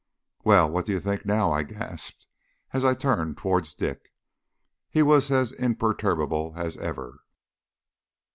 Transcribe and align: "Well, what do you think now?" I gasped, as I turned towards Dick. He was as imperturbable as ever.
"Well, 0.43 0.67
what 0.67 0.87
do 0.87 0.93
you 0.93 0.99
think 0.99 1.27
now?" 1.27 1.51
I 1.51 1.61
gasped, 1.61 2.25
as 2.73 2.83
I 2.83 2.95
turned 2.95 3.37
towards 3.37 3.75
Dick. 3.75 4.11
He 4.89 5.03
was 5.03 5.29
as 5.29 5.51
imperturbable 5.51 6.55
as 6.57 6.75
ever. 6.77 7.19